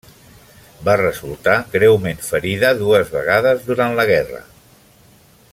Va 0.87 0.95
resultar 1.01 1.53
greument 1.75 2.23
ferida 2.29 2.73
dues 2.81 3.13
vegades 3.19 3.63
durant 3.69 3.95
la 4.01 4.09
guerra. 4.15 4.43